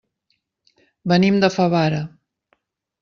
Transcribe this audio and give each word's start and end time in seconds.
Venim 1.13 1.37
de 1.43 1.49
Favara. 1.59 2.01